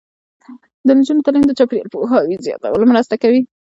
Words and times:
د 0.85 0.87
نجونو 0.97 1.23
تعلیم 1.25 1.45
د 1.47 1.51
چاپیریال 1.59 1.89
پوهاوي 1.93 2.35
زیاتولو 2.45 2.85
مرسته 2.91 3.15
کوي. 3.23 3.41